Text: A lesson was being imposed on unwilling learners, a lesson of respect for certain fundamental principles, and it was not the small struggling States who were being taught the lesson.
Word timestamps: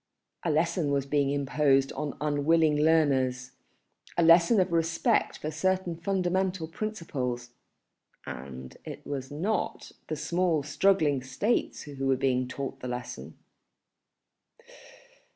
A 0.43 0.49
lesson 0.49 0.89
was 0.89 1.05
being 1.05 1.29
imposed 1.29 1.91
on 1.91 2.17
unwilling 2.19 2.75
learners, 2.75 3.51
a 4.17 4.23
lesson 4.23 4.59
of 4.59 4.71
respect 4.71 5.37
for 5.37 5.51
certain 5.51 5.95
fundamental 5.95 6.67
principles, 6.67 7.51
and 8.25 8.77
it 8.83 9.05
was 9.05 9.29
not 9.29 9.91
the 10.07 10.15
small 10.15 10.63
struggling 10.63 11.21
States 11.21 11.83
who 11.83 12.07
were 12.07 12.15
being 12.17 12.47
taught 12.47 12.79
the 12.79 12.87
lesson. 12.87 13.37